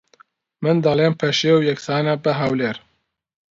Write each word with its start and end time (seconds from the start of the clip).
من 0.63 0.75
دەڵێم 0.85 1.13
پەشێو 1.19 1.59
یەکسانە 1.69 2.13
بە 2.23 2.31
ھەولێر 2.39 2.77